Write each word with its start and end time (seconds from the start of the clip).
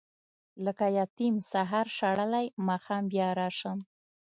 لکه 0.65 0.85
یتیم 0.99 1.35
سهار 1.51 1.87
شړلی 1.97 2.45
ماښام 2.67 3.03
بیا 3.11 3.27
راشم. 3.39 3.77